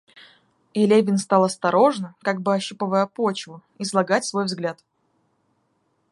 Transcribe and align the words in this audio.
И 0.73 0.87
Левин 0.87 1.19
стал 1.19 1.43
осторожно, 1.43 2.15
как 2.23 2.41
бы 2.41 2.55
ощупывая 2.55 3.05
почву, 3.05 3.61
излагать 3.77 4.25
свой 4.25 4.45
взгляд. 4.45 4.83